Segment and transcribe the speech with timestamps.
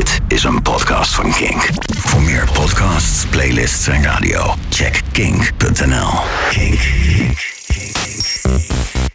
[0.00, 1.68] Dit is een podcast van Kink.
[1.98, 6.10] Voor meer podcasts, playlists en radio, check kink.nl.
[6.50, 6.80] Kink.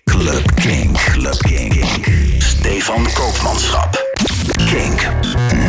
[0.03, 0.97] Club Kink.
[0.97, 1.85] Club Kink.
[2.37, 4.03] Stefan Koopmanschap.
[4.55, 5.01] Kink.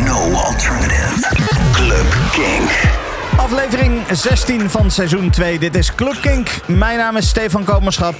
[0.04, 1.34] No alternative.
[1.72, 2.70] Club Kink.
[3.36, 5.58] Aflevering 16 van seizoen 2.
[5.58, 6.48] Dit is Club Kink.
[6.66, 8.14] Mijn naam is Stefan Koopmanschap.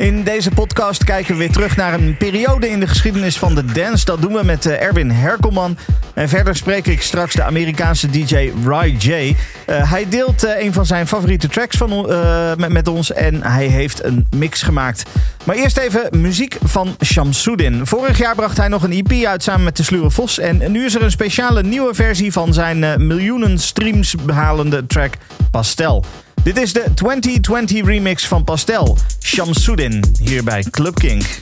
[0.00, 3.64] In deze podcast kijken we weer terug naar een periode in de geschiedenis van de
[3.64, 4.04] dance.
[4.04, 5.76] Dat doen we met eh, Erwin Herkelman.
[6.14, 9.10] En verder spreek ik straks de Amerikaanse DJ Ry J.
[9.10, 12.06] Uh, hij deelt uh, een van zijn favoriete tracks van,
[12.58, 15.02] met, met, ons en hij heeft een mix gemaakt.
[15.44, 17.86] Maar eerst even muziek van Shamsuddin.
[17.86, 20.38] Vorig jaar bracht hij nog een EP uit samen met de Sluwe Vos.
[20.38, 25.14] En nu is er een speciale nieuwe versie van zijn miljoenen streams behalende track
[25.50, 26.04] Pastel.
[26.42, 31.40] Dit is de 2020 remix van Pastel, Shamsuddin, hier bij Club Kink.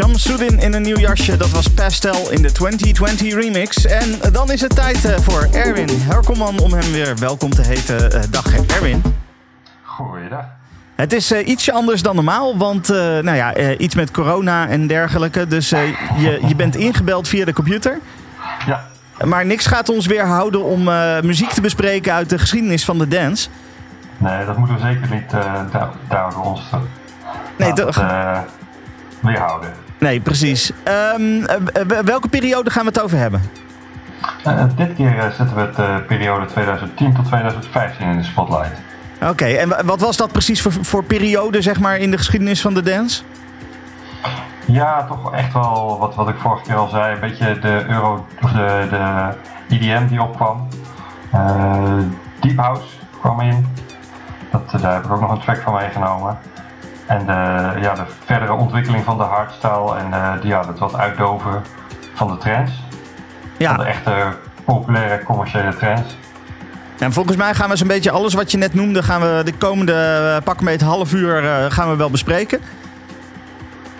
[0.00, 1.36] Van Shamsuddin in een nieuw jasje.
[1.36, 3.86] Dat was Pastel in de 2020 remix.
[3.86, 8.12] En dan is het tijd eh, voor Erwin Herkelman om hem weer welkom te heten.
[8.12, 9.02] Eh, dag Erwin.
[9.82, 10.44] Goeiedag.
[10.94, 15.46] Het is uh, ietsje anders dan normaal, want nou ja, iets met corona en dergelijke.
[15.46, 17.98] Dus je, je bent ingebeld via de computer.
[18.66, 18.84] Ja.
[19.24, 20.84] Maar niks gaat ons weer houden om
[21.26, 23.48] muziek te bespreken uit de geschiedenis van de dance.
[24.16, 25.32] Nee, dat moeten we zeker niet
[26.12, 26.62] uh, ons
[27.56, 28.02] nee, toch?
[30.00, 30.72] Nee, precies.
[31.18, 31.46] Um,
[32.04, 33.42] welke periode gaan we het over hebben?
[34.46, 38.80] Uh, dit keer zetten we het periode 2010 tot 2015 in de spotlight.
[39.22, 42.74] Oké, en wat was dat precies voor, voor periode zeg maar, in de geschiedenis van
[42.74, 43.22] de dance?
[44.64, 47.14] Ja, toch echt wel wat, wat ik vorige keer al zei.
[47.14, 49.34] Een beetje de euro, of de, de
[49.76, 50.68] EDM die opkwam.
[52.40, 52.86] Deep House
[53.20, 53.66] kwam in.
[54.50, 56.38] Dat, daar heb ik ook nog een track van meegenomen.
[57.06, 57.32] En de,
[57.80, 58.06] ja, de
[58.70, 61.62] ontwikkeling van de hardstyle en uh, ja, het wat uitdoven
[62.14, 62.72] van de trends.
[63.56, 63.74] Ja.
[63.74, 66.16] Van de echte populaire commerciële trends.
[66.98, 69.52] En volgens mij gaan we zo'n beetje alles wat je net noemde, gaan we de
[69.52, 69.92] komende
[70.36, 72.60] uh, pak een half uur uh, gaan we wel bespreken.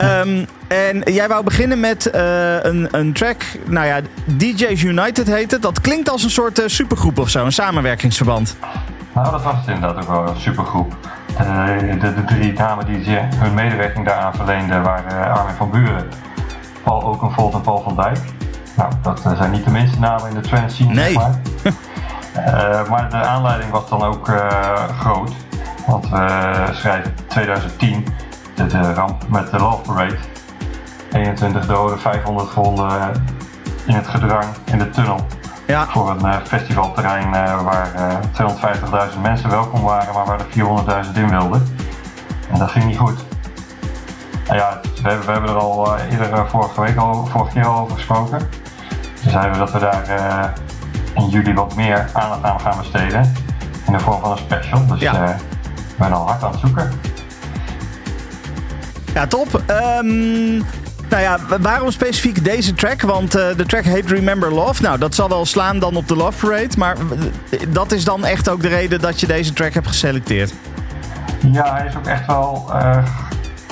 [0.03, 5.51] Um, en jij wou beginnen met uh, een, een track, nou ja, DJ's United heet
[5.51, 5.63] het.
[5.63, 8.57] Dat klinkt als een soort supergroep of zo, een samenwerkingsverband.
[9.13, 10.95] Nou, dat was het inderdaad ook wel een supergroep.
[11.37, 16.09] De, de, de drie namen die hun medewerking daaraan verleenden waren Armin van Buren,
[16.83, 18.19] Paul Oakenfold en Paul van Dijk.
[18.77, 21.15] Nou, dat eh, zijn niet de minste namen in de trance scene, nee.
[21.15, 21.41] maar.
[22.37, 25.33] uh, maar de aanleiding was dan ook uh, groot.
[25.87, 28.07] Want we schrijven 2010,
[28.55, 30.17] de, de, ramp met de Love Parade.
[31.13, 33.13] 21 doden, 500 gewonden
[33.87, 35.27] in het gedrang in de tunnel.
[35.71, 35.87] Ja.
[35.87, 37.93] Voor een uh, festivalterrein uh, waar
[38.41, 41.67] uh, 250.000 mensen welkom waren, maar waar er 400.000 in wilden.
[42.53, 43.19] En dat ging niet goed.
[44.47, 47.81] Nou ja, we, hebben, we hebben er al eerder vorige week al, vorige keer al
[47.81, 48.49] over gesproken.
[49.23, 50.53] Dus zeiden we dat we daar
[51.15, 53.33] in juli wat meer aandacht aan gaan besteden.
[53.87, 54.87] In de vorm van een special.
[54.87, 55.13] Dus ja.
[55.27, 55.35] we
[55.99, 56.93] zijn al hard aan het zoeken.
[59.15, 59.63] Ja, top.
[59.69, 60.65] Um,
[61.11, 63.01] nou ja, waarom specifiek deze track?
[63.01, 64.83] Want uh, de track heet Remember Love.
[64.83, 66.79] Nou, dat zal wel slaan dan op de Love Parade.
[66.79, 66.97] Maar
[67.69, 70.53] dat is dan echt ook de reden dat je deze track hebt geselecteerd.
[71.53, 73.05] Ja, hij is ook echt wel uh,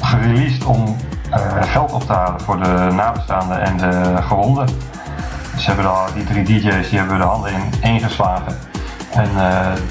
[0.02, 0.96] gereleased om
[1.30, 4.68] uh, geld op te halen voor de nabestaanden en de gewonden.
[5.54, 8.58] Dus hebben al, die drie DJ's die hebben de handen in één geslagen.
[9.10, 9.28] En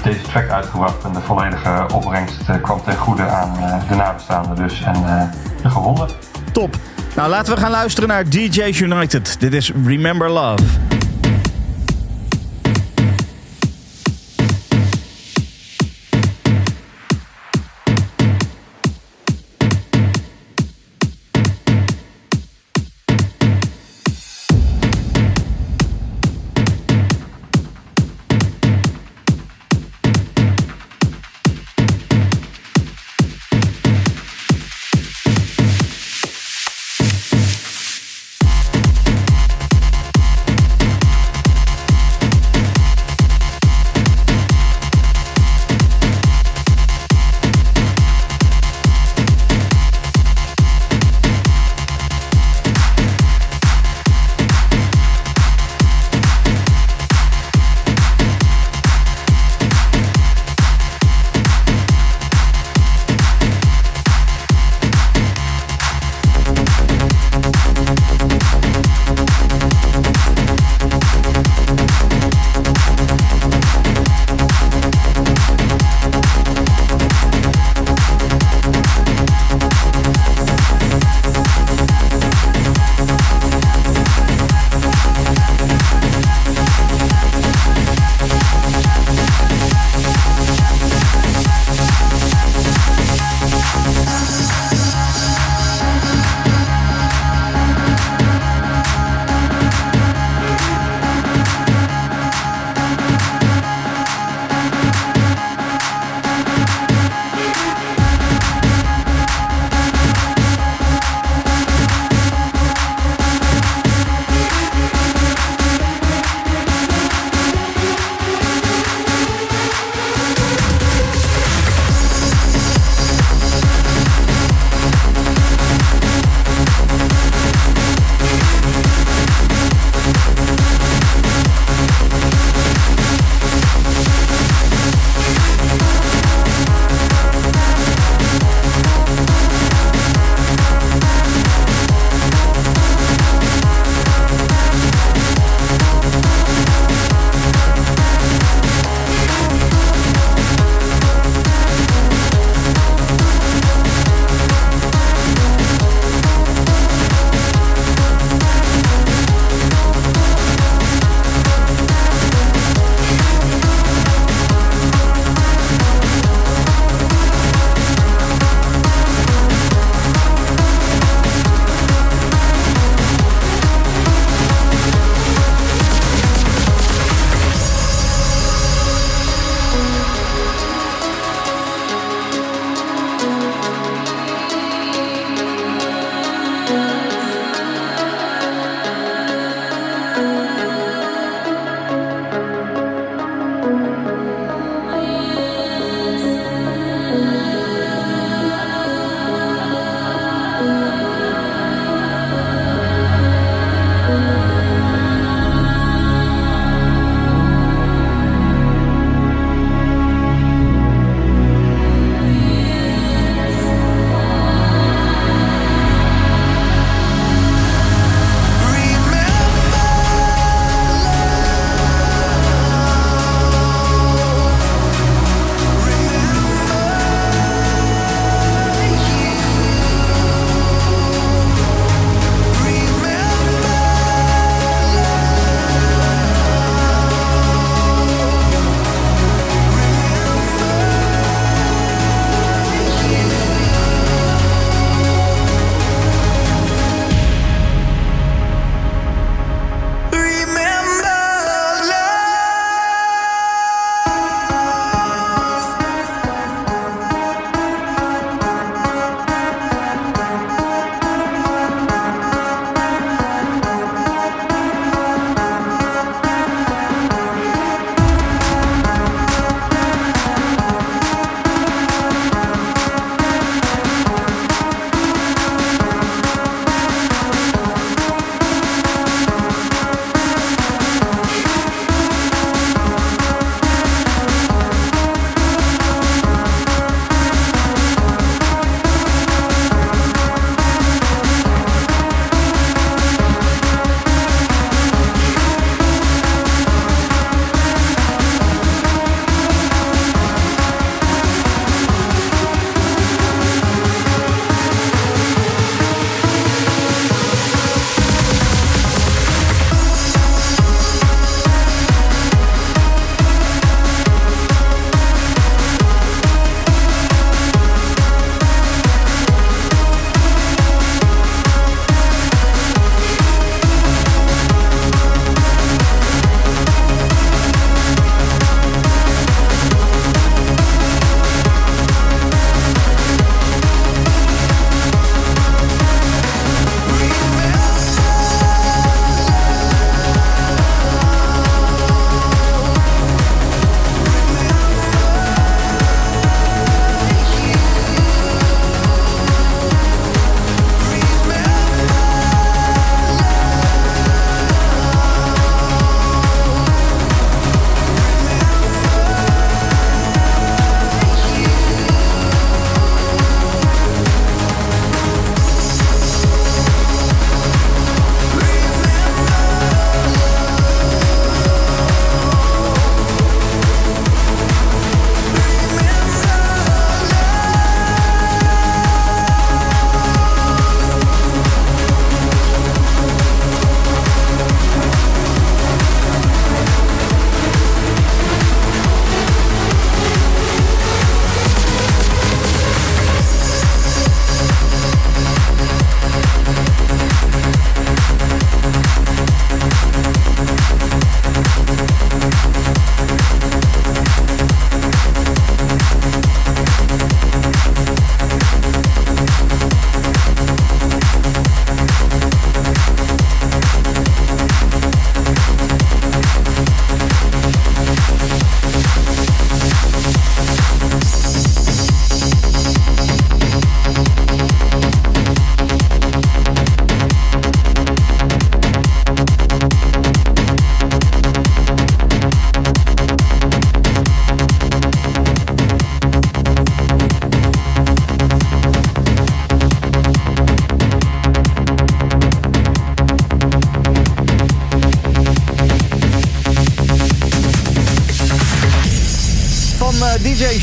[0.02, 3.52] deze track uitgebracht en de volledige opbrengst kwam ten goede aan
[3.88, 5.28] de nabestaanden dus en
[5.62, 6.08] de gewonden.
[6.52, 6.76] Top.
[7.18, 9.36] Nou, laten we gaan luisteren naar DJ's United.
[9.40, 10.97] Dit is Remember Love.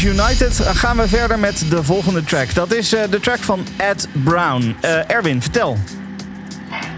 [0.06, 2.54] United gaan we verder met de volgende track.
[2.54, 4.76] Dat is de track van Ed Brown.
[5.08, 5.78] Erwin, vertel.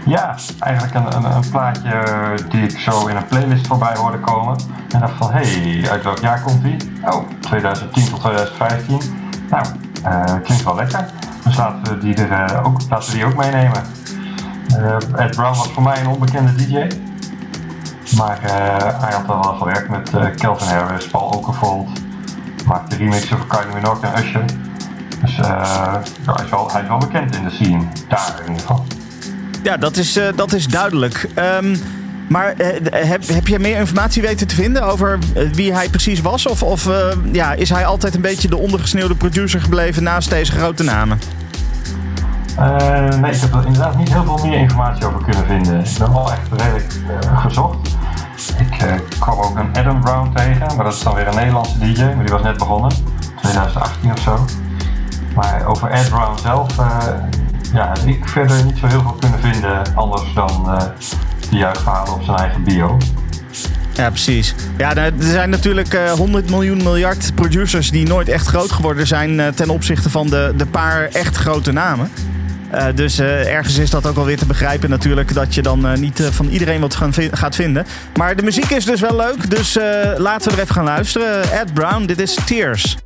[0.06, 2.02] Ja, eigenlijk een, een, plaatje
[2.48, 4.56] die ik zo in een playlist voorbij hoorde komen.
[4.88, 6.76] En dacht van, hé, hey, uit welk jaar komt die?
[7.04, 9.00] Oh, 2010 tot 2015.
[9.50, 9.64] Nou,
[10.42, 11.04] klinkt wel lekker.
[11.44, 13.82] Dus laten we die, er, ook, laten we die ook meenemen.
[15.16, 16.86] Ed Brown was voor mij een onbekende DJ.
[18.16, 18.38] Maar
[19.00, 21.97] hij had al wel gewerkt met Kelvin Harris, Paul Okervold.
[22.98, 24.44] Remixen voor Kylie Minogue en Usher.
[25.20, 28.60] Dus ja, hij, is wel, hij is wel bekend in de scene, daar in ieder
[28.60, 28.84] geval.
[29.62, 31.28] Ja, dat is, uh, dat is duidelijk.
[31.62, 31.76] Um,
[32.28, 35.18] maar uh, heb, heb je meer informatie weten te vinden over
[35.52, 36.46] wie hij precies was?
[36.46, 36.88] Of, of
[37.32, 41.18] ja, is hij altijd een beetje de ondergesneeuwde producer gebleven naast deze grote namen?
[43.20, 45.80] nee, ik heb er inderdaad niet heel veel meer informatie over kunnen vinden.
[45.80, 46.92] Ik ben wel echt redelijk
[47.36, 47.87] gezocht.
[48.82, 52.02] Ik kwam ook een Adam Brown tegen, maar dat is dan weer een Nederlandse DJ,
[52.02, 52.92] maar die was net begonnen,
[53.42, 54.44] 2018 of zo.
[55.34, 56.76] Maar over Ed Brown zelf
[57.72, 60.82] ja, ik verder niet zo heel veel kunnen vinden anders dan uh,
[61.50, 62.96] die verhalen op zijn eigen bio.
[63.94, 64.54] Ja, precies.
[64.76, 69.06] Ja, er zijn natuurlijk uh, eh, 100 miljoen miljard producers die nooit echt groot geworden
[69.06, 72.10] zijn ten opzichte van de, de paar echt grote namen.
[72.74, 76.22] Uh, dus ergens is dat ook wel weer te begrijpen natuurlijk dat je dan niet
[76.30, 77.86] van iedereen wat gaan gaat vinden.
[78.16, 79.78] Maar de muziek is dus wel leuk, dus
[80.16, 81.52] laten we er even gaan luisteren.
[81.52, 82.96] Ed Brown, dit is Tears.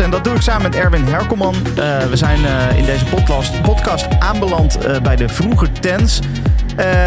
[0.00, 1.54] En dat doe ik samen met Erwin Herkomman.
[1.54, 6.22] Uh, we zijn uh, in deze podcast, podcast aanbeland uh, bij de vroege dance.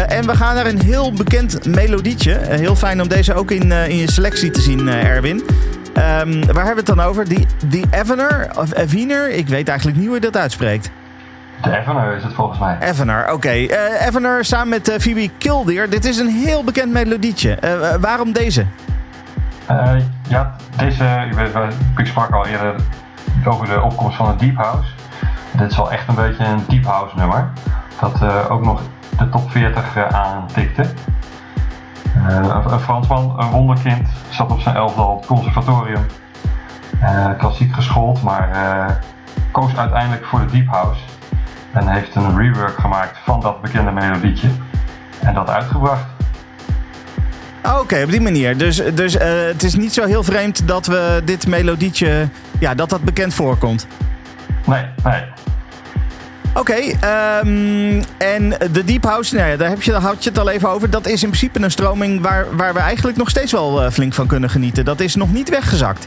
[0.08, 2.38] en we gaan naar een heel bekend melodietje.
[2.48, 5.36] heel fijn om deze ook in, in je selectie te zien, Erwin.
[5.36, 5.44] Um,
[6.52, 7.28] waar hebben we het dan over?
[7.28, 9.30] Die, die Evener, of Evener?
[9.30, 10.90] Ik weet eigenlijk niet hoe je dat uitspreekt.
[11.62, 12.76] De Evener is het volgens mij.
[12.80, 13.32] Evener, oké.
[13.32, 13.62] Okay.
[13.64, 15.90] Uh, Evener samen met uh, Phoebe Killdeer.
[15.90, 17.58] Dit is een heel bekend melodietje.
[17.64, 18.66] Uh, waarom deze?
[21.96, 22.74] Ik sprak al eerder
[23.44, 24.90] over de opkomst van een deep house.
[25.52, 27.50] Dit is wel echt een beetje een deep house nummer.
[28.00, 28.80] Dat ook nog
[29.18, 30.84] de top 40 aantikte.
[32.14, 36.06] een Fransman, een wonderkind, zat op zijn elfde al op het conservatorium.
[37.38, 39.00] klassiek geschoold, maar
[39.50, 41.00] koos uiteindelijk voor de deep house.
[41.72, 44.48] En heeft een rework gemaakt van dat bekende melodietje.
[45.20, 46.09] En dat uitgebracht.
[47.90, 48.56] Oké, op die manier.
[48.56, 52.90] Dus, dus uh, het is niet zo heel vreemd dat we dit melodietje, ja, dat
[52.90, 53.86] dat bekend voorkomt.
[54.66, 55.22] Nee, nee.
[56.54, 56.88] Oké, okay,
[57.42, 60.68] um, en de Deep House, nou ja, daar heb je, had je het al even
[60.68, 60.90] over.
[60.90, 64.14] Dat is in principe een stroming waar, waar we eigenlijk nog steeds wel uh, flink
[64.14, 64.84] van kunnen genieten.
[64.84, 66.06] Dat is nog niet weggezakt.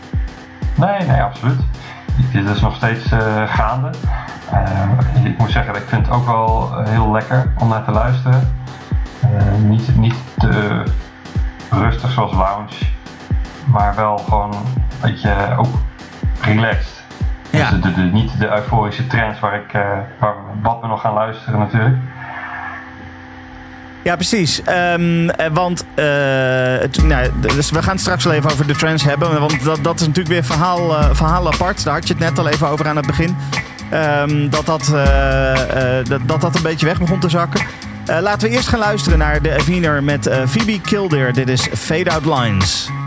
[0.75, 1.59] Nee, nee, absoluut.
[2.31, 3.89] Dit is nog steeds uh, gaande.
[4.53, 7.91] Uh, ik moet zeggen, ik vind het ook wel eh, heel lekker om naar te
[7.91, 8.55] luisteren.
[9.67, 10.83] Niet, niet te
[11.73, 12.75] rustig zoals lounge,
[13.65, 15.75] maar wel gewoon een beetje ook
[16.41, 17.03] relaxed.
[17.49, 17.69] Ja.
[17.69, 19.71] Dus de, de, niet de euforische trends waar ik,
[20.19, 21.95] waar, wat we nog gaan luisteren natuurlijk.
[24.03, 24.61] Ja, precies.
[24.69, 26.05] Um, want uh,
[26.79, 29.39] het, nou, dus we gaan het straks wel even over de trends hebben.
[29.39, 31.83] Want dat, dat is natuurlijk weer verhaal, uh, verhaal apart.
[31.83, 33.37] Daar had je het net al even over aan het begin.
[33.93, 35.53] Um, dat, dat, uh,
[36.03, 37.65] dat, dat dat een beetje weg begon te zakken.
[38.05, 41.33] Laten we eerst gaan luisteren naar de Wiener met Phoebe Kilder.
[41.33, 43.02] Dit is Fade Out Lines.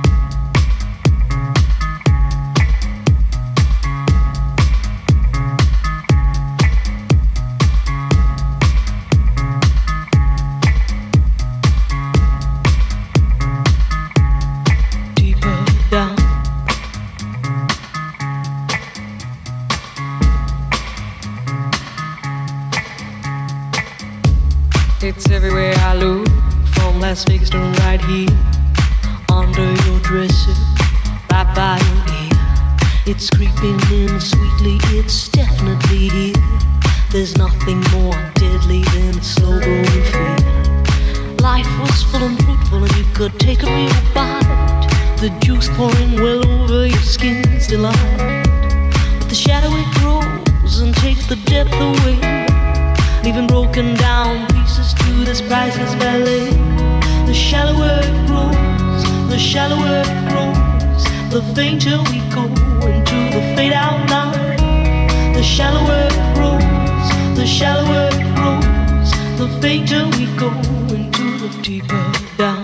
[61.79, 62.45] Fainter we go
[62.87, 65.35] into the fade out line.
[65.35, 70.49] The shallower it grows, the shallower it grows, the fainter we go
[70.95, 72.63] into the deeper down.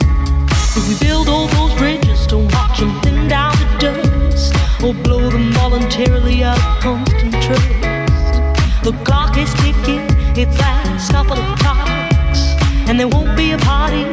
[0.76, 5.28] If we build all those bridges, don't watch them thin down to dust, or blow
[5.28, 8.82] them voluntarily out of constant trust.
[8.82, 12.56] The clock is ticking, it's last couple of clocks
[12.88, 14.04] and there won't be a party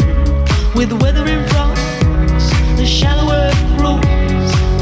[0.76, 1.76] with the weather in front.
[2.78, 3.52] The shallower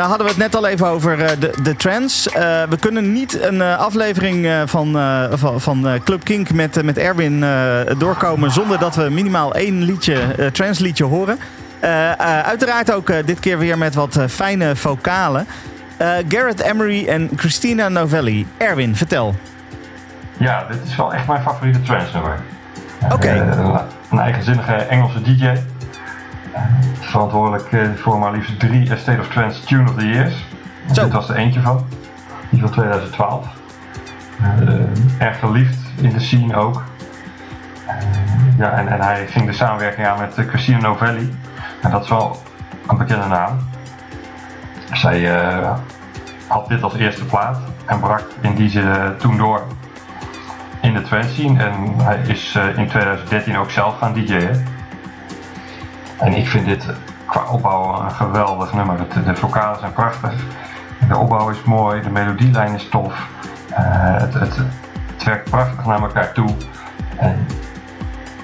[0.00, 2.28] daar hadden we het net al even over eh, de, de trends.
[2.28, 4.92] Eh, we kunnen niet een eh, aflevering van,
[5.32, 7.44] van, van Club Kink met, met Erwin
[7.98, 11.38] doorkomen zonder dat we minimaal één liedje, eh trance liedje horen.
[12.44, 15.46] Uiteraard ook dit keer weer met wat fijne vocalen.
[16.28, 18.46] Garrett Emery en Christina Novelli.
[18.56, 19.34] Erwin, vertel.
[20.36, 22.38] Ja, dit is wel echt mijn favoriete trance nummer.
[23.12, 23.30] Oké.
[24.10, 25.52] Een eigenzinnige Engelse DJ.
[27.00, 30.46] Verantwoordelijk eh, voor maar liefst drie State of Trance Tune of the Years.
[30.92, 31.02] Zo.
[31.02, 31.86] Dit was er eentje van.
[32.50, 33.46] Die van 2012.
[34.40, 36.84] Eh, erg geliefd in de scene ook.
[37.86, 37.94] Eh,
[38.58, 41.38] ja, en, en hij ging de samenwerking aan met Christina Novelli.
[41.82, 42.42] En dat is wel
[42.88, 43.58] een bekende naam.
[44.92, 45.30] Zij
[46.46, 49.62] had dit als eerste plaat en brak in die zin toen door
[50.80, 51.64] in de trance scene.
[51.64, 54.64] En hij is in 2013 ook zelf gaan DJ'en.
[56.20, 56.84] En ik vind dit
[57.26, 58.98] qua opbouw een geweldig nummer.
[58.98, 60.32] Het, de vocalen zijn prachtig.
[61.08, 63.26] De opbouw is mooi, de melodielijn is tof.
[63.70, 63.82] Eh,
[64.20, 64.58] het, het,
[65.24, 66.48] werkt prachtig naar elkaar toe.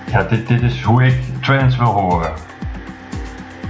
[0.05, 2.33] Ja, dit, dit is hoe ik trance wil horen.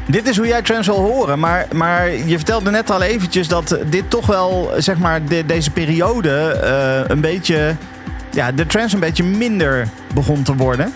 [0.06, 3.78] Dit is hoe jij trance wil horen, maar, maar je vertelde net al eventjes dat
[3.86, 7.74] dit toch wel, zeg maar, de- deze periode eh, een beetje,
[8.30, 10.92] ja, de trance een beetje minder begon te worden.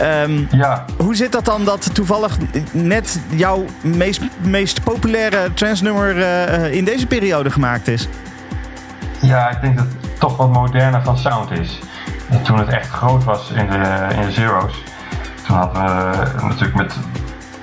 [0.00, 2.36] Ehm, Ja, hoe zit dat dan dat toevallig
[2.72, 8.08] net jouw meest, meest populaire trance nummer eh, in deze periode gemaakt is?
[9.20, 11.78] Ja, ik denk dat het toch wat moderner van sound is.
[12.30, 14.82] En Toen het echt groot was in de, in de Zero's,
[15.46, 16.94] toen hadden we natuurlijk met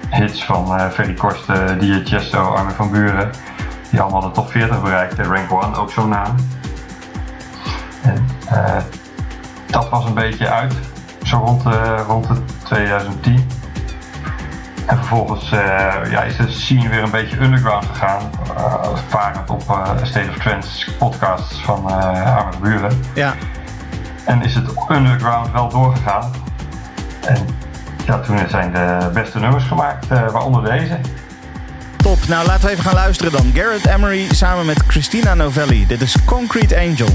[0.09, 3.29] hits van eh Ferry Korsten, Dia Chesto, Armin van Buren,
[3.89, 5.25] die allemaal de top 40 bereikten.
[5.25, 6.35] Rank One, ook zo'n naam.
[8.01, 8.77] En eh,
[9.65, 10.73] dat was een beetje uit,
[11.27, 13.47] zo rond, de, rond de 2010.
[14.85, 15.59] En vervolgens eh,
[16.09, 18.29] ja, is de scene weer een beetje underground gegaan.
[18.57, 23.03] Uh, varend op eh, State of Trance podcasts van eh Armin van Buren.
[23.13, 23.33] Ja.
[24.25, 26.31] En is het underground wel doorgegaan.
[27.21, 27.47] En
[28.05, 30.99] ja, toen zijn de beste nummers gemaakt, eh, waaronder deze.
[31.97, 32.27] Top.
[32.27, 33.51] Nou, laten we even gaan luisteren dan.
[33.53, 35.87] Garrett Emery samen met Christina Novelli.
[35.87, 37.07] Dit is Concrete Angel.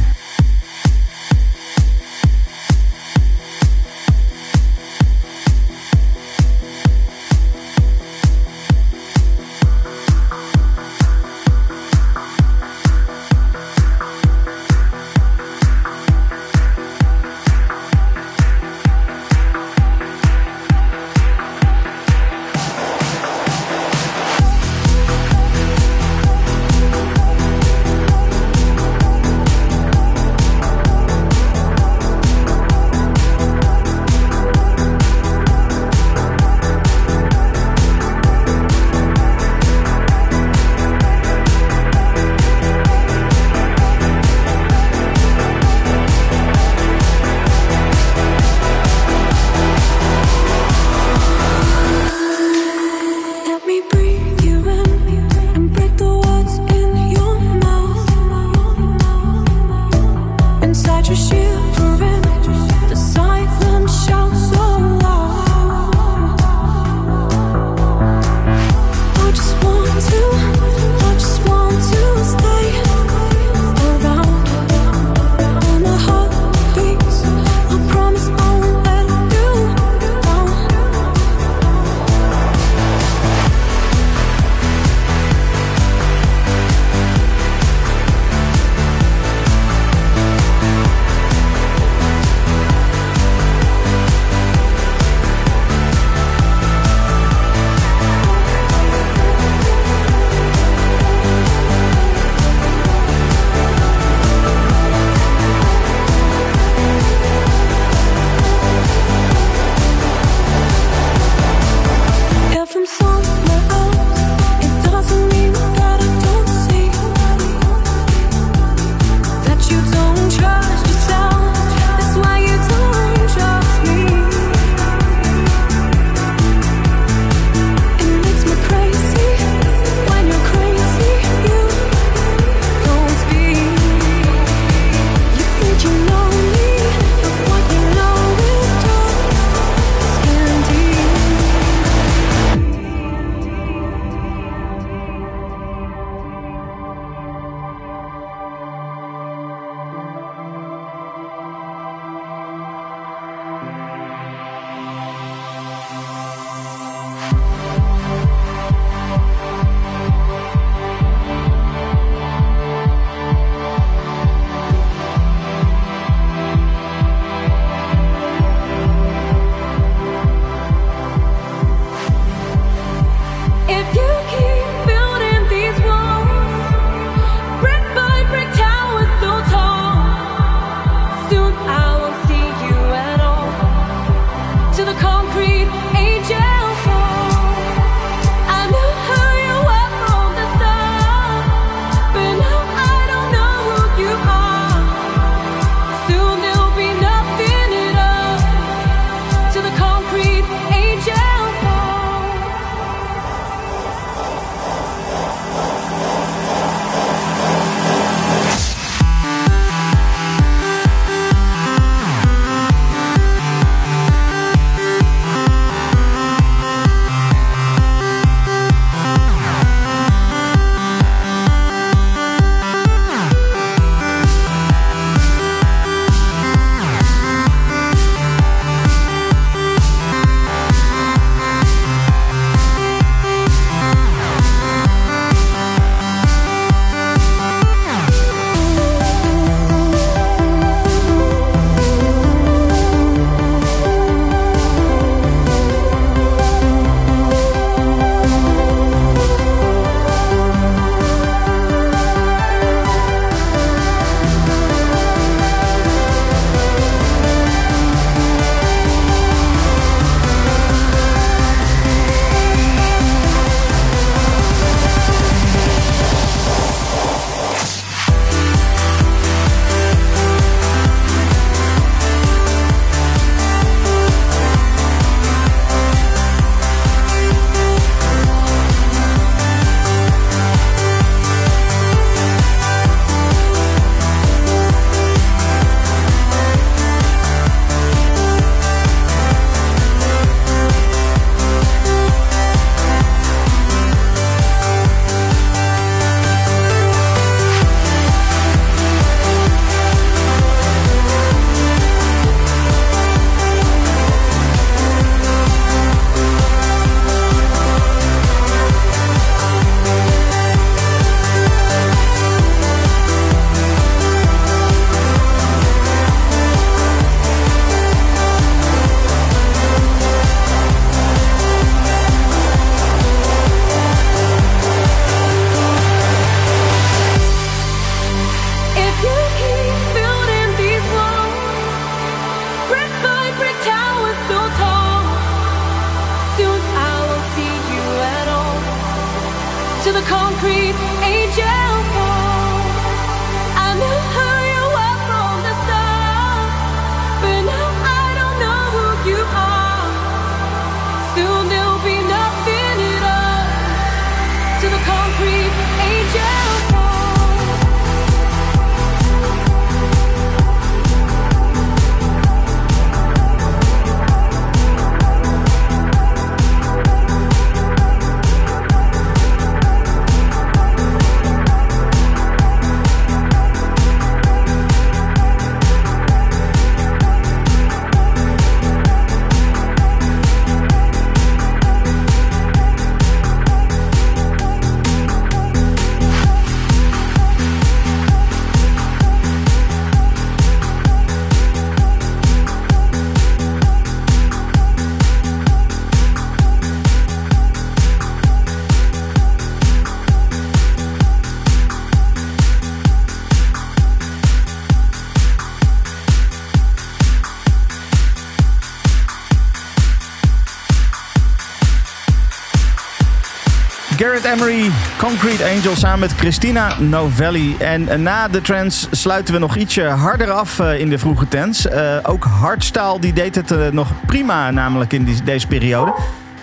[415.23, 417.57] Concrete Angel samen met Christina Novelli.
[417.57, 421.67] En na de trance sluiten we nog ietsje harder af eh, in de vroege tents.
[421.67, 425.95] Uh, ook Hardstyle die deed het nog prima, namelijk in die, deze periode.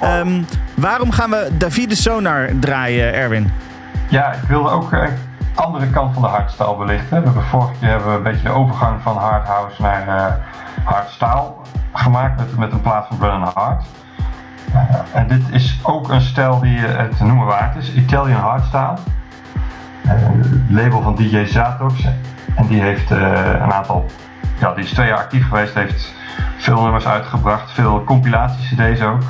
[0.03, 3.51] Um, waarom gaan we Davide Sonar draaien, Erwin?
[4.09, 5.09] Ja, ik wilde ook een
[5.55, 7.17] andere kant van de hardstyle belichten.
[7.17, 11.41] We hebben vorige keer hebben we een beetje de overgang van hardhouse naar uh,
[11.93, 13.83] gemaakt met, met een plaat van Brennan Hart.
[15.13, 18.97] En dit is ook een stijl die het noemen waard is, Italian Hardstyle.
[20.07, 22.07] het label van DJ Zatox.
[22.55, 24.05] En die heeft een aantal,
[24.59, 26.13] ja, die is twee jaar actief geweest, heeft
[26.57, 29.23] veel nummers uitgebracht, veel compilaties cd's ook.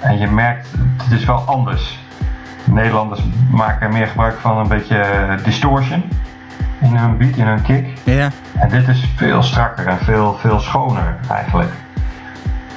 [0.00, 0.68] En je merkt,
[1.02, 1.98] het is wel anders.
[2.64, 6.04] Nederlanders maken meer gebruik van een beetje distortion
[6.80, 7.86] in hun beat, in hun kick.
[8.04, 8.30] Ja.
[8.58, 11.72] En dit is veel strakker en veel, veel schoner eigenlijk.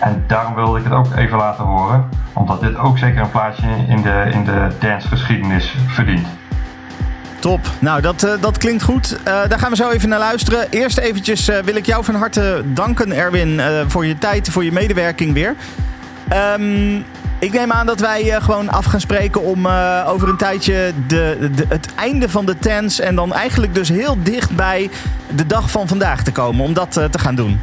[0.10, 3.68] En daarom wilde ik het ook even laten horen, omdat dit ook zeker een plaatsje
[3.88, 6.28] in de, in de dancegeschiedenis verdient.
[7.39, 7.60] Top.
[7.80, 9.18] Nou, dat, uh, dat klinkt goed.
[9.20, 10.70] Uh, daar gaan we zo even naar luisteren.
[10.70, 14.72] Eerst eventjes uh, wil ik jou van harte danken, Erwin, voor je tijd, voor je
[14.72, 15.55] medewerking weer.
[16.57, 17.05] Um,
[17.39, 19.68] ik neem aan dat wij gewoon af gaan spreken om
[20.05, 24.18] over een tijdje de, de, het einde van de tens en dan eigenlijk dus heel
[24.24, 24.89] dicht bij
[25.36, 27.60] de dag van vandaag te komen om dat te gaan doen.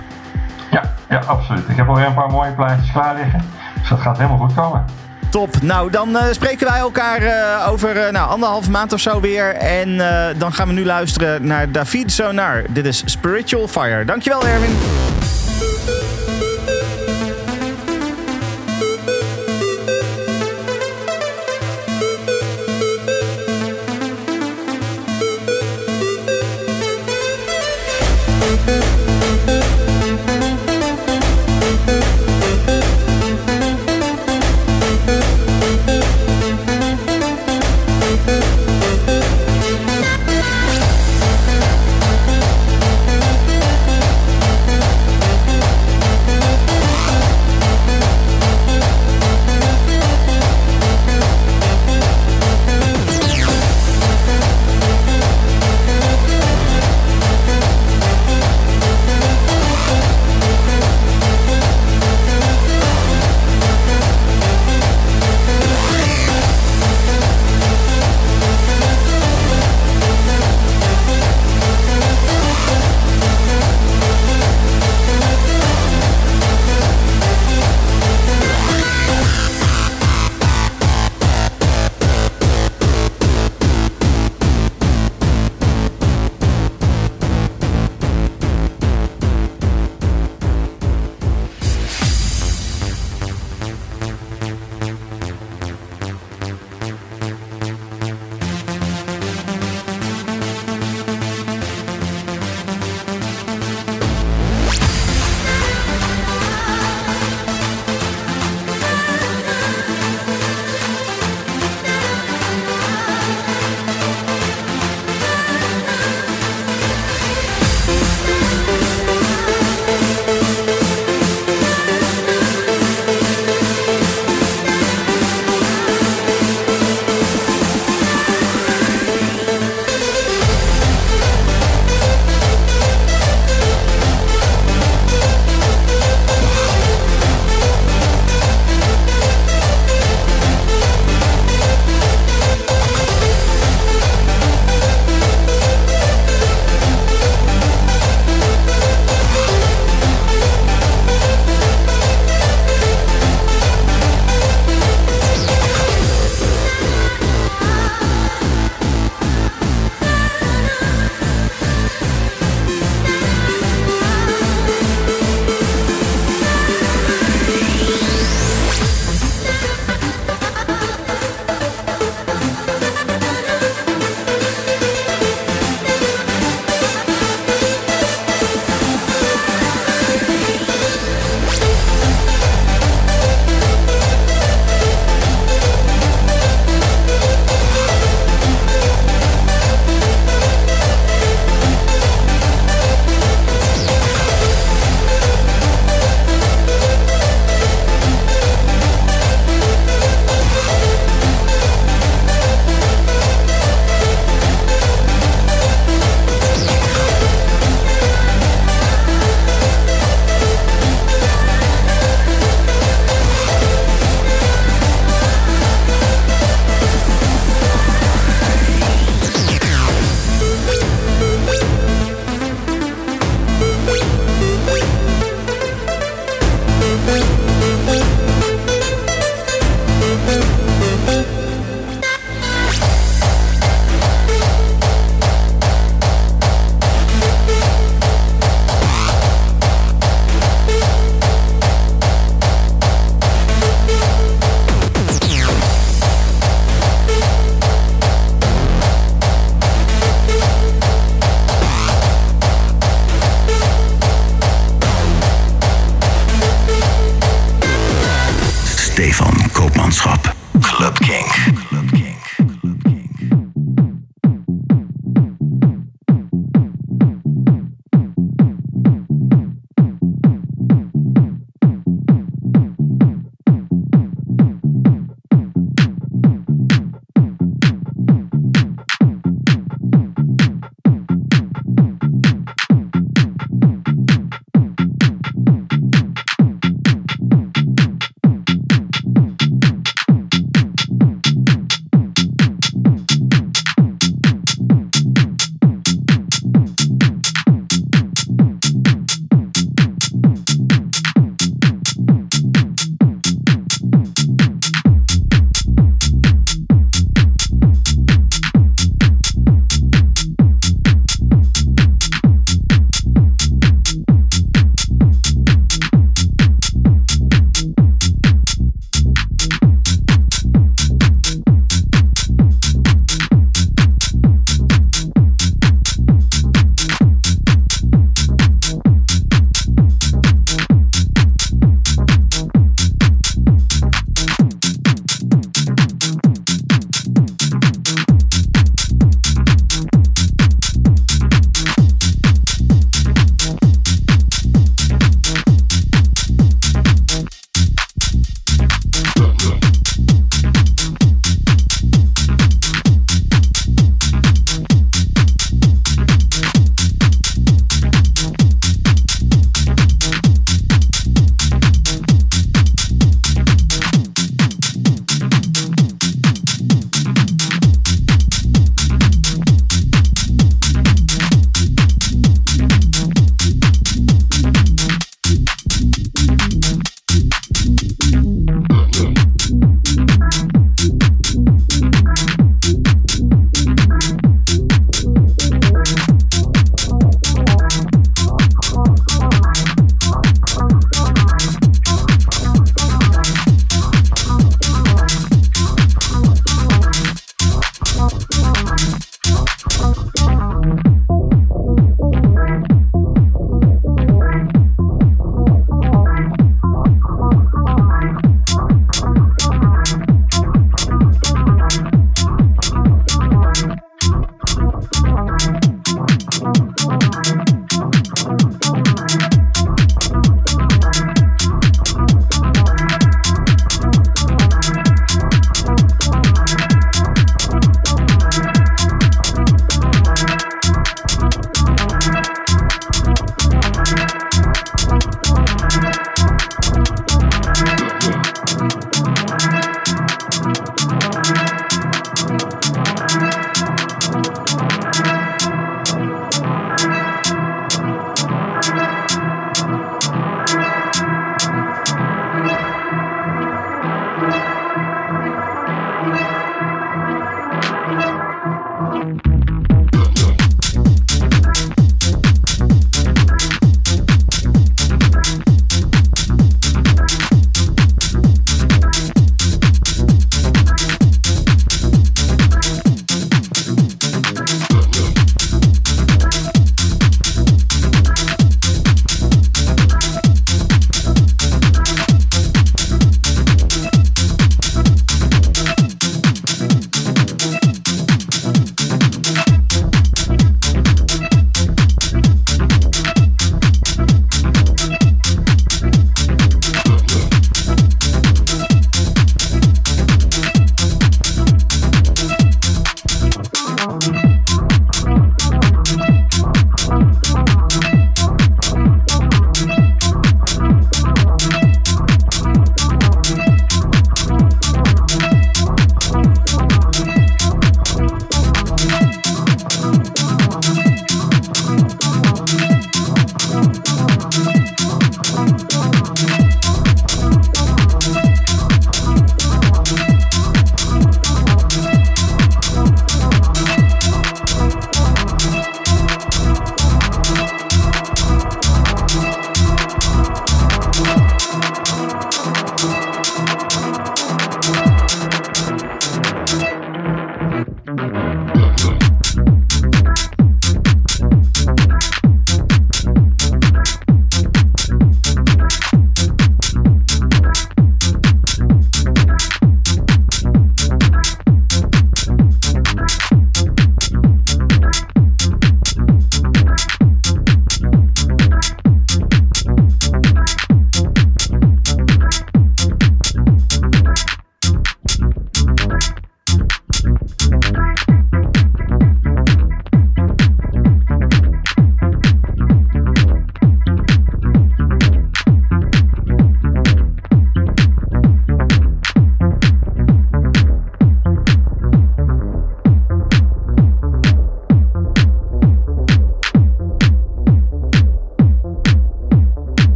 [0.83, 1.69] Ja, ja, absoluut.
[1.69, 3.43] Ik heb alweer een paar mooie plaatjes klaar liggen.
[3.81, 4.85] Dus dat gaat helemaal goed komen.
[5.31, 5.63] Top.
[5.63, 9.55] Nou, dan uh, spreken wij elkaar uh, over uh, nou, anderhalve maand of zo weer.
[9.55, 9.97] En
[10.39, 12.63] dan gaan we nu luisteren naar David Sonar.
[12.69, 14.05] Dit is Spiritual Fire.
[14.05, 15.06] Dankjewel, Erwin.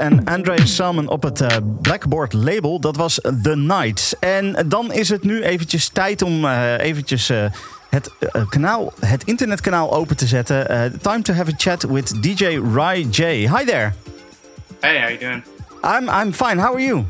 [0.00, 1.48] En Andre Salmon op het uh,
[1.82, 2.80] Blackboard label.
[2.80, 4.16] Dat was The Night.
[4.20, 7.30] En dan is het nu eventjes tijd om uh, eventjes...
[7.30, 7.44] Uh,
[7.90, 8.10] het,
[8.48, 10.98] kanaal, het internetkanaal open te zetten.
[11.02, 13.22] time to have a chat with DJ Rai J.
[13.22, 13.92] Hi there.
[14.80, 15.44] Hey, how you doing?
[15.82, 16.60] I'm I'm fine.
[16.60, 17.04] How are you?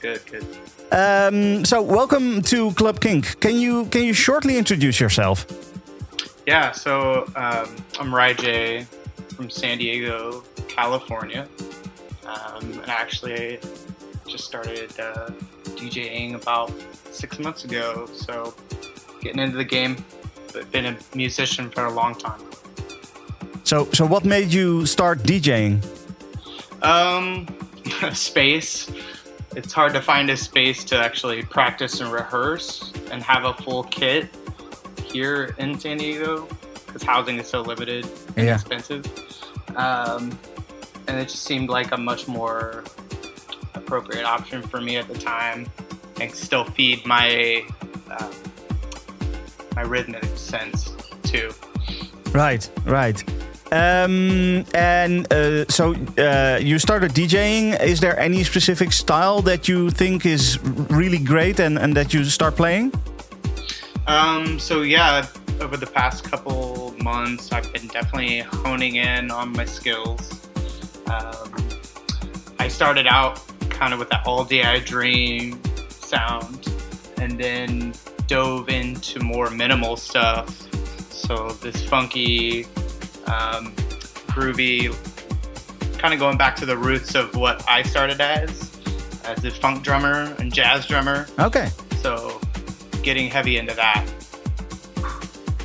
[0.00, 0.44] Good, good.
[0.90, 3.38] Um, so welcome to Club Kink.
[3.38, 5.46] Can you can you shortly introduce yourself?
[6.46, 7.68] Yeah, so um,
[8.00, 8.86] I'm Rai J
[9.36, 11.46] from San Diego, California.
[13.18, 13.58] Actually
[14.28, 15.26] just started uh,
[15.74, 16.72] DJing about
[17.10, 18.06] six months ago.
[18.14, 18.54] So
[19.20, 19.96] getting into the game,
[20.52, 22.40] but been a musician for a long time.
[23.64, 25.84] So, so what made you start DJing?
[26.84, 27.48] Um,
[28.14, 28.88] space.
[29.56, 33.82] It's hard to find a space to actually practice and rehearse and have a full
[33.82, 34.28] kit
[35.10, 36.46] here in San Diego
[36.86, 38.54] because housing is so limited and yeah.
[38.54, 39.04] expensive.
[39.74, 40.38] Um,
[41.08, 42.84] and it just seemed like a much more
[43.88, 45.66] appropriate option for me at the time
[46.20, 47.64] and still feed my
[48.10, 48.30] uh,
[49.74, 51.50] my rhythmic sense too.
[52.32, 53.18] Right, right.
[53.72, 57.80] Um, and uh, so uh, you started DJing.
[57.80, 60.58] Is there any specific style that you think is
[60.90, 62.92] really great and, and that you start playing?
[64.06, 65.26] Um, so yeah,
[65.60, 70.20] over the past couple months, I've been definitely honing in on my skills.
[71.06, 71.54] Um,
[72.58, 73.40] I started out
[73.78, 76.68] kind of with that all day I dream sound,
[77.18, 77.94] and then
[78.26, 80.50] dove into more minimal stuff.
[81.12, 82.64] So this funky,
[83.26, 83.72] um,
[84.26, 84.92] groovy,
[85.98, 88.76] kind of going back to the roots of what I started as,
[89.24, 91.26] as a funk drummer and jazz drummer.
[91.38, 91.68] Okay.
[92.00, 92.40] So
[93.02, 94.04] getting heavy into that.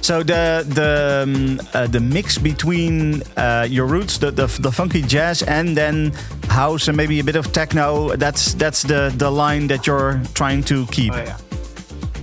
[0.03, 5.01] So the the um, uh, the mix between uh, your roots, the, the the funky
[5.01, 6.11] jazz, and then
[6.49, 8.13] house and maybe a bit of techno.
[8.17, 11.13] That's that's the the line that you're trying to keep.
[11.13, 11.37] Oh, yeah,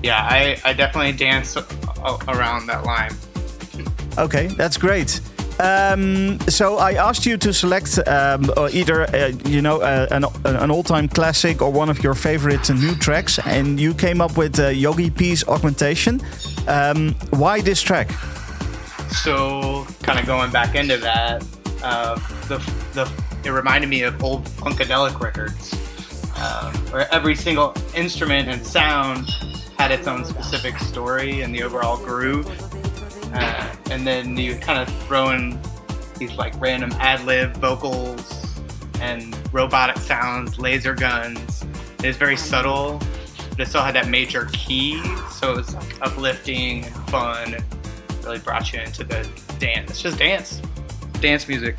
[0.03, 0.29] yeah.
[0.29, 1.57] I I definitely dance
[2.29, 3.17] around that line.
[4.19, 5.19] Okay, that's great.
[5.61, 10.71] Um, so I asked you to select um, either uh, you know uh, an, an
[10.71, 14.69] all-time classic or one of your favorite new tracks, and you came up with uh,
[14.69, 16.23] Yogi P's Augmentation.
[16.67, 18.11] Um, why this track?
[19.11, 21.45] So, kind of going back into that,
[21.83, 22.15] uh,
[22.49, 22.59] the
[22.95, 23.11] the
[23.45, 25.75] it reminded me of old funkadelic records,
[26.91, 29.29] where every single instrument and sound
[29.77, 32.47] had its own specific story and the overall groove,
[33.33, 35.59] uh, and then you kind of throw in
[36.19, 38.61] these like random ad lib vocals
[39.01, 41.65] and robotic sounds, laser guns.
[42.03, 43.01] It's very subtle
[43.61, 47.55] but it still had that major key, so it was like uplifting and fun.
[47.55, 47.65] And
[48.25, 49.29] really brought you into the
[49.59, 49.91] dance.
[49.91, 50.63] It's just dance,
[51.21, 51.77] dance music.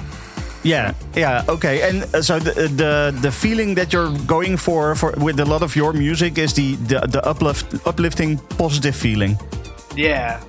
[0.64, 1.90] Yeah, yeah, okay.
[1.90, 5.64] And uh, so the the the feeling that you're going for for with a lot
[5.64, 9.38] of your music is the the, the uplift uplifting positive feeling.
[9.96, 10.40] Yeah,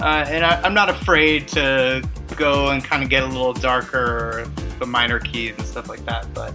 [0.00, 4.50] uh, and I, am not afraid to go and kind of get a little darker,
[4.78, 6.26] the minor keys and stuff like that.
[6.34, 6.52] But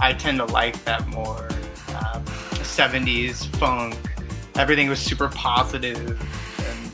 [0.00, 1.48] I tend to like that more.
[1.88, 2.24] Um,
[2.62, 3.96] 70s funk.
[4.56, 6.92] Everything was super positive and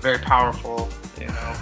[0.00, 0.88] very powerful,
[1.20, 1.56] you know.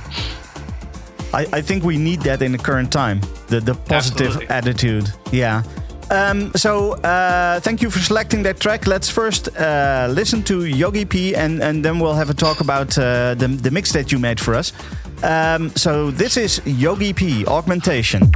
[1.35, 3.21] I, I think we need that in the current time.
[3.49, 4.49] The the positive Absolutely.
[4.49, 5.13] attitude.
[5.33, 5.63] Yeah.
[6.11, 8.87] Um, so uh, thank you for selecting that track.
[8.87, 12.97] Let's first uh, listen to Yogi P, and, and then we'll have a talk about
[12.97, 14.73] uh, the, the mix that you made for us.
[15.23, 18.31] Um, so this is Yogi P, Augmentation.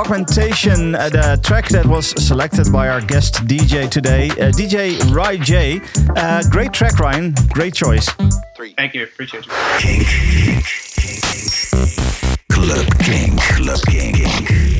[0.00, 5.36] Augmentation, uh, the track that was selected by our guest DJ today, uh, DJ Ry
[5.36, 5.78] J.
[6.16, 7.34] Uh, great track, Ryan.
[7.50, 8.08] Great choice.
[8.78, 9.04] Thank you.
[9.04, 9.52] Appreciate you.
[9.76, 10.64] Kink, kink,
[10.96, 12.40] kink, kink.
[12.48, 14.16] Club Kink, Club Kink.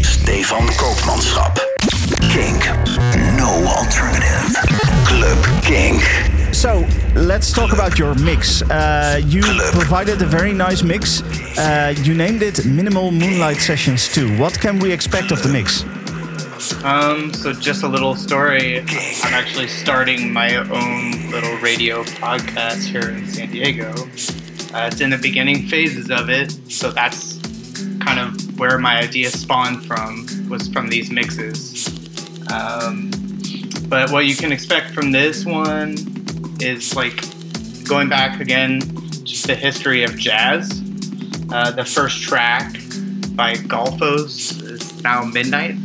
[0.07, 1.59] Stefan Koopmanschap.
[2.33, 2.65] Kink,
[3.37, 4.57] no alternative.
[5.05, 6.01] Club Kink.
[6.55, 8.63] So let's talk about your mix.
[8.63, 9.43] Uh, you
[9.73, 11.23] provided a very nice mix.
[11.59, 14.39] Uh, you named it Minimal Moonlight Sessions 2.
[14.39, 15.85] What can we expect of the mix?
[16.85, 18.81] Um, so just a little story.
[18.81, 23.91] I'm actually starting my own little radio podcast here in San Diego.
[24.73, 27.39] Uh, it's in the beginning phases of it, so that's
[28.01, 30.27] kind of where my idea spawned from.
[30.49, 31.89] Was from these mixes.
[32.53, 33.11] Um,
[33.89, 35.97] but what you can expect from this one
[36.63, 37.25] is like
[37.85, 38.81] going back again,
[39.25, 40.83] just the history of jazz.
[41.53, 42.73] Uh, the first track
[43.35, 45.77] by Golfos is now Midnight.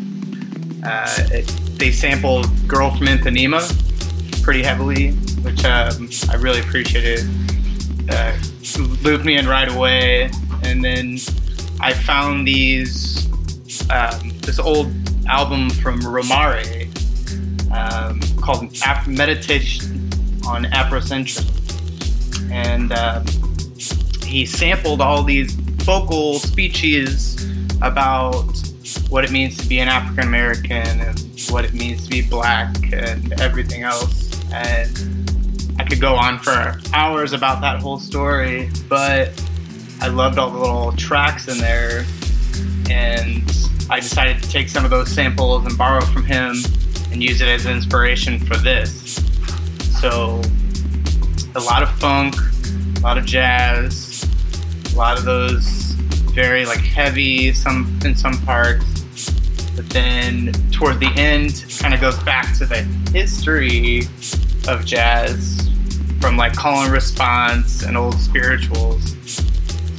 [0.83, 1.47] Uh, it,
[1.79, 5.11] they sampled Girl from Ipanema pretty heavily,
[5.41, 7.27] which um, I really appreciated.
[8.09, 8.37] Uh,
[9.03, 10.29] looped me in right away.
[10.63, 11.17] And then
[11.79, 13.25] I found these
[13.89, 14.91] um, this old
[15.27, 16.85] album from Romare
[17.71, 19.94] um, called Af- Meditation
[20.45, 21.51] on Afrocentrism.
[22.51, 23.25] And um,
[24.25, 27.45] he sampled all these vocal speeches
[27.81, 28.51] about
[29.09, 32.75] what it means to be an African American and what it means to be black
[32.93, 34.41] and everything else.
[34.51, 39.29] And I could go on for hours about that whole story, but
[40.01, 42.05] I loved all the little tracks in there.
[42.89, 43.43] And
[43.89, 46.55] I decided to take some of those samples and borrow from him
[47.11, 49.24] and use it as inspiration for this.
[50.05, 50.39] So,
[51.55, 52.35] a lot of funk,
[52.97, 54.23] a lot of jazz,
[54.93, 55.93] a lot of those
[56.35, 59.01] very like heavy some in some parts.
[59.75, 62.83] But then toward the end kind of goes back to the
[63.13, 64.03] history
[64.67, 65.71] of jazz
[66.21, 69.15] from like call and response and old spirituals.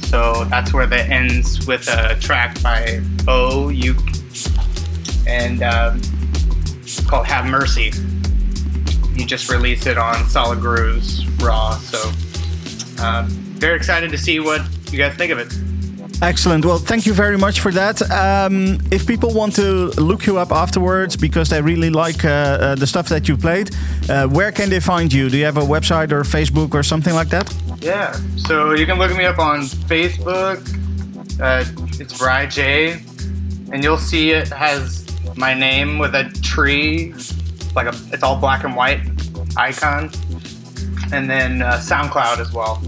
[0.07, 3.73] So that's where that ends with a track by bo
[5.27, 5.99] and um,
[6.81, 7.91] it's called have mercy
[9.17, 11.99] he just released it on solid grooves raw so
[13.03, 13.27] um,
[13.59, 14.61] very excited to see what
[14.91, 15.51] you guys think of it
[16.21, 16.65] Excellent.
[16.65, 18.01] Well, thank you very much for that.
[18.11, 22.75] Um, if people want to look you up afterwards because they really like uh, uh,
[22.75, 23.69] the stuff that you played,
[24.09, 25.29] uh, where can they find you?
[25.29, 27.53] Do you have a website or Facebook or something like that?
[27.81, 28.13] Yeah.
[28.35, 30.57] So you can look me up on Facebook.
[31.39, 31.63] Uh,
[31.99, 32.99] it's Bry J,
[33.71, 35.05] and you'll see it has
[35.35, 37.13] my name with a tree,
[37.77, 39.01] like a it's all black and white
[39.55, 40.11] icon,
[41.13, 42.81] and then uh, SoundCloud as well.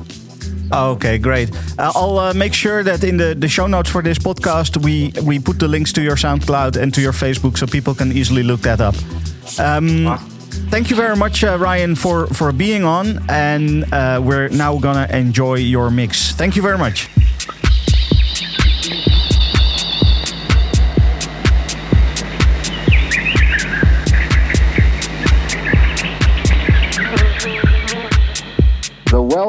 [0.72, 1.50] Okay, great.
[1.80, 5.12] Uh, I'll uh, make sure that in the, the show notes for this podcast, we,
[5.24, 8.44] we put the links to your SoundCloud and to your Facebook so people can easily
[8.44, 8.96] look that up.
[9.58, 10.30] Um, Awesome.
[10.70, 13.20] Thank you very much, uh, Ryan, for, for being on.
[13.30, 16.34] And uh, we're now going to enjoy your mix.
[16.34, 17.10] Thank you very much.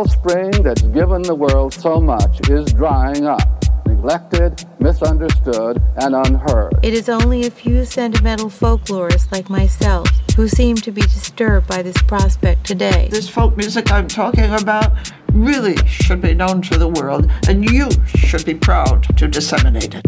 [0.00, 3.42] Wellspring that's given the world so much is drying up,
[3.86, 6.72] neglected, misunderstood, and unheard.
[6.82, 11.82] It is only a few sentimental folklorists like myself who seem to be disturbed by
[11.82, 13.08] this prospect today.
[13.10, 17.90] This folk music I'm talking about really should be known to the world, and you
[18.06, 20.06] should be proud to disseminate it.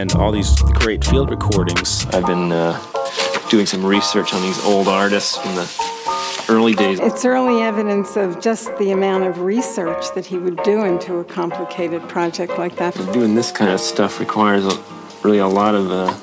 [0.00, 2.06] And all these great field recordings.
[2.06, 2.80] I've been uh,
[3.50, 6.98] doing some research on these old artists from the early days.
[7.00, 11.24] It's early evidence of just the amount of research that he would do into a
[11.24, 12.94] complicated project like that.
[13.12, 14.82] Doing this kind of stuff requires a,
[15.22, 16.14] really a lot of uh,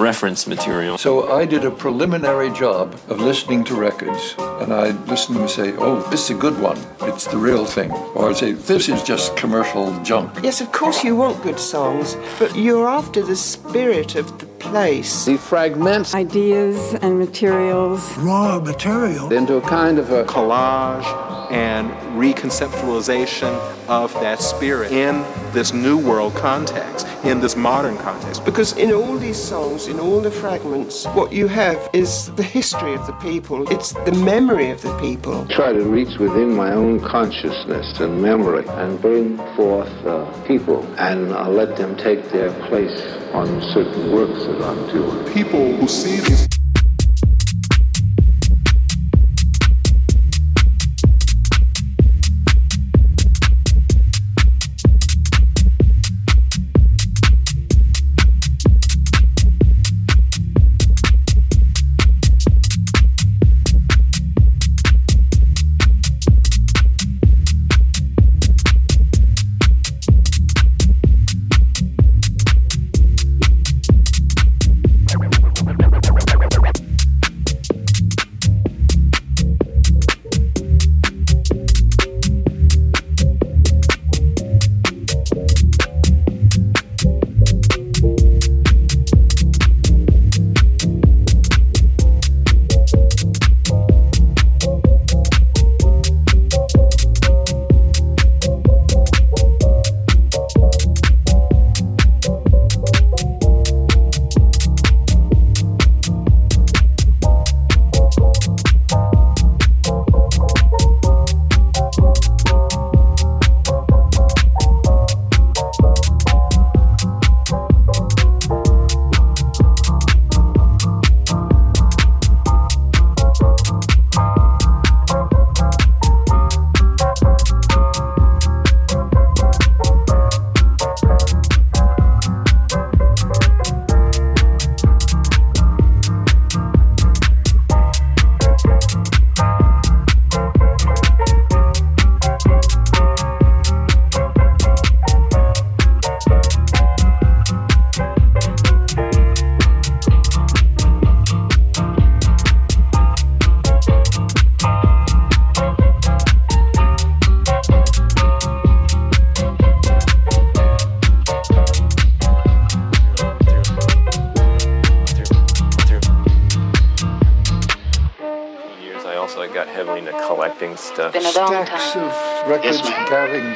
[0.00, 0.96] reference material.
[0.96, 5.74] So I did a preliminary job of listening to records, and I'd listen and say,
[5.78, 6.78] oh, this is a good one.
[7.20, 7.92] It's the real thing.
[8.14, 10.32] Or I'd say, this is just commercial junk.
[10.42, 15.26] Yes, of course you want good songs, but you're after the spirit of the place.
[15.26, 21.04] He fragments ideas and materials, raw material, into a kind of a collage
[21.52, 23.52] and reconceptualization
[23.86, 25.22] of that spirit in
[25.52, 28.44] this new world context, in this modern context.
[28.44, 32.94] Because in all these songs, in all the fragments, what you have is the history
[32.94, 35.46] of the people, it's the memory of the people.
[35.46, 41.32] Try to reach within my own consciousness and memory and bring forth uh, people and
[41.32, 43.00] uh, let them take their place
[43.32, 45.32] on certain works that I'm doing.
[45.32, 46.49] People who see these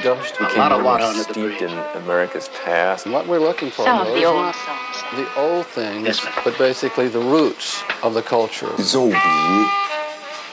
[0.05, 0.57] gathering dust.
[0.57, 1.73] A lot of water under the steeped in
[2.03, 3.07] America's past.
[3.07, 5.17] And What we're looking for Some of though, the old songs.
[5.17, 8.71] the old things, but basically the roots of the culture.
[8.79, 9.67] Ils ont oublié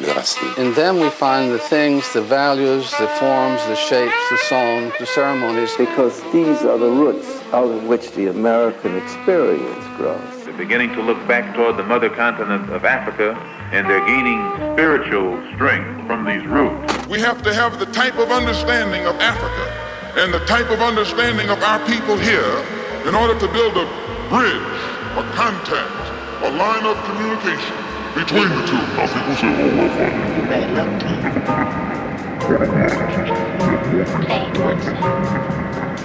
[0.02, 0.58] les racines.
[0.58, 5.06] In them we find the things, the values, the forms, the shapes, the songs, the
[5.06, 10.22] ceremonies, because these are the roots out of which the American experience grows.
[10.46, 13.36] They're beginning to look back toward the mother continent of Africa,
[13.72, 14.42] and they're gaining
[14.74, 16.81] spiritual strength from these roots.
[17.12, 19.68] We have to have the type of understanding of Africa
[20.16, 22.56] and the type of understanding of our people here
[23.06, 23.84] in order to build a
[24.32, 24.80] bridge,
[25.20, 25.92] a contact,
[26.42, 27.76] a line of communication
[28.16, 28.80] between the two.
[28.96, 30.48] Now people say, oh, we're funny.
[30.48, 31.08] Bad luck to
[34.24, 34.86] Play it once.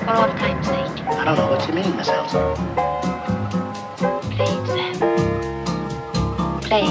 [0.02, 1.06] For all time's sake.
[1.06, 2.56] I don't know what you mean, Miss Elsa.
[4.34, 4.94] Play it, Sam.
[6.62, 6.90] Play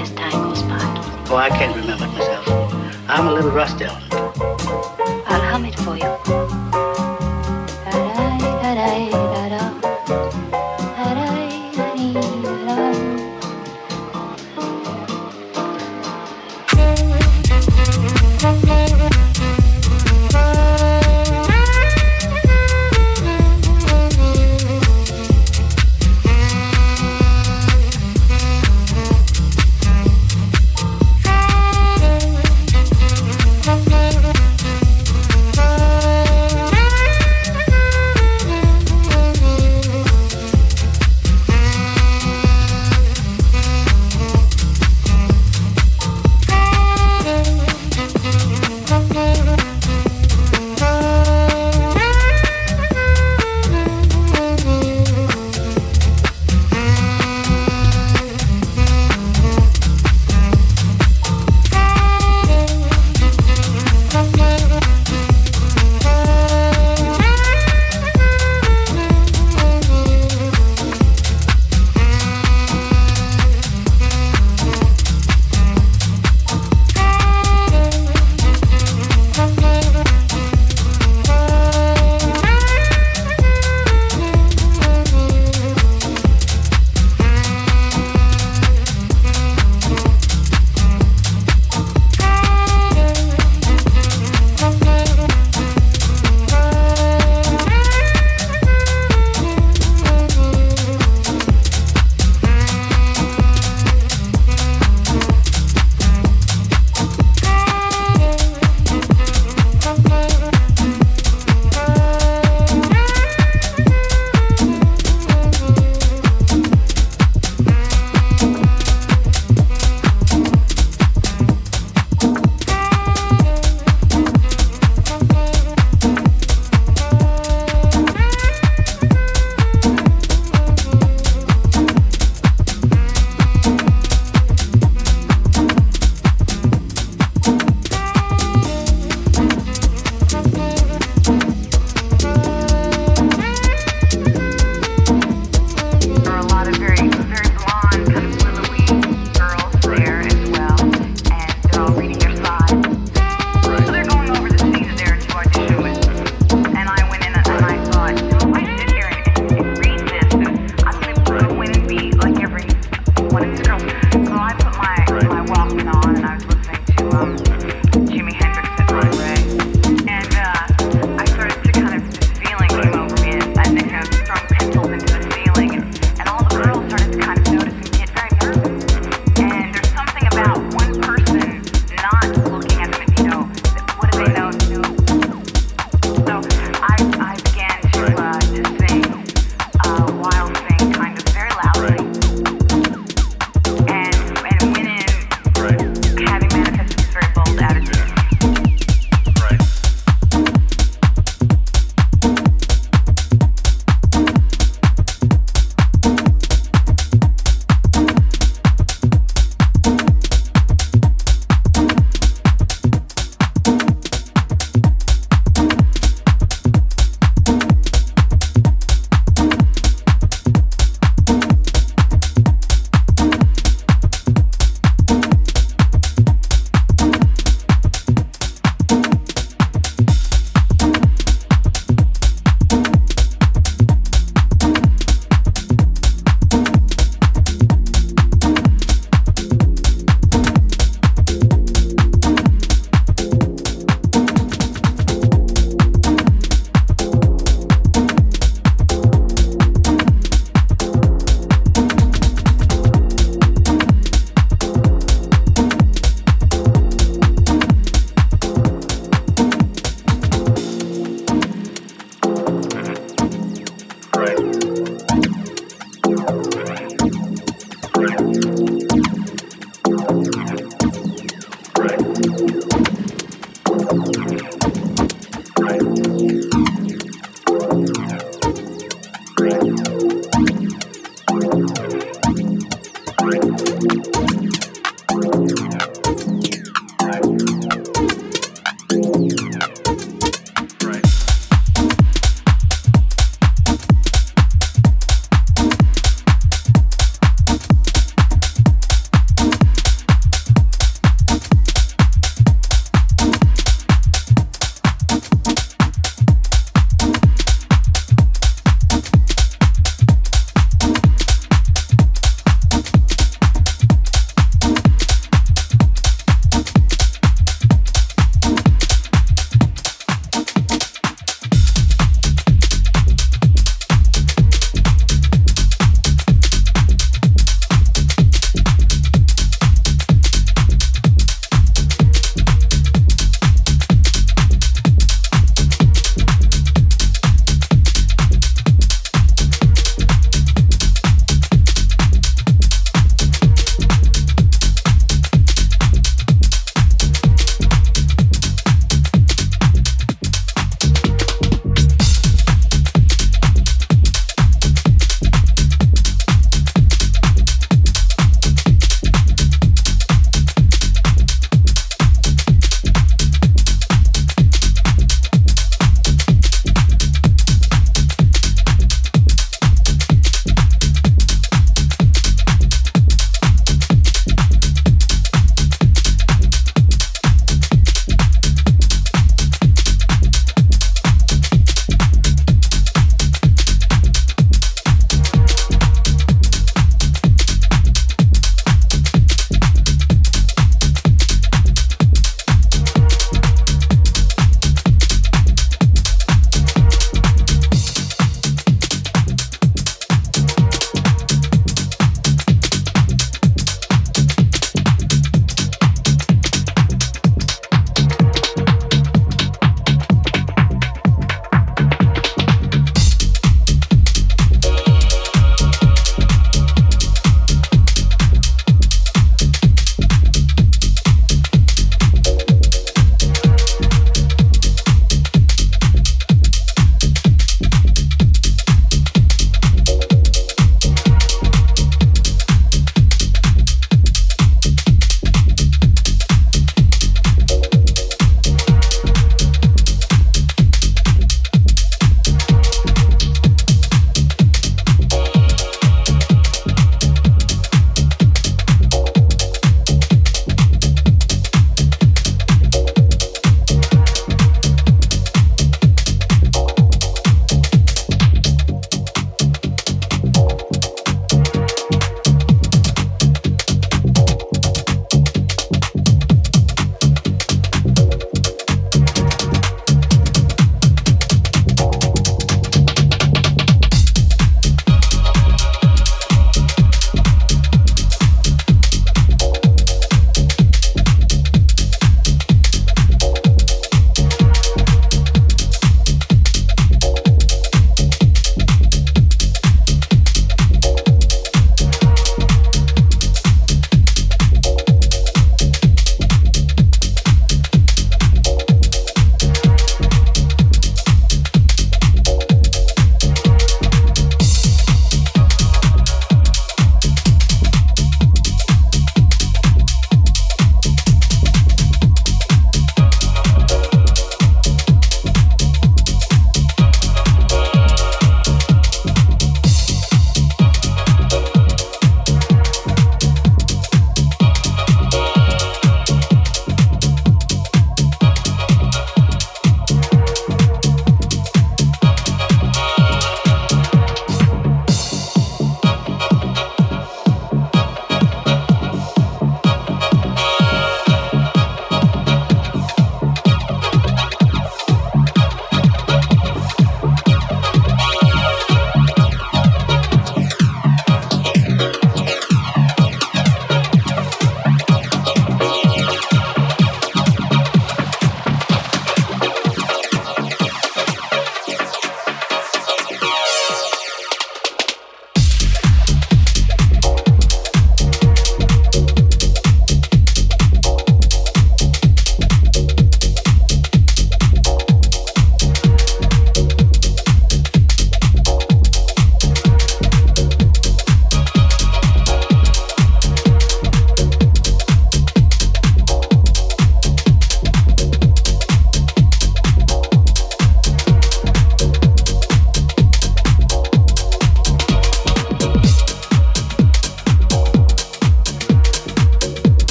[0.00, 0.78] as time goes by.
[1.28, 1.87] Oh, I can't remember it, Miss Elsa.
[3.18, 4.07] I'm a little rusty.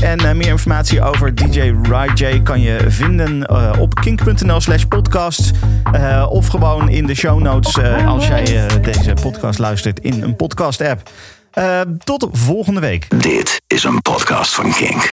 [0.00, 1.74] En eh, meer informatie over DJ
[2.14, 5.50] J kan je vinden eh, op kink.nl slash podcast.
[5.92, 10.80] Eh, of gewoon in de show notes als jij deze podcast luistert in een podcast
[10.80, 11.10] app.
[12.04, 13.06] tot volgende week.
[13.22, 15.04] Dit is een podcast van Kink.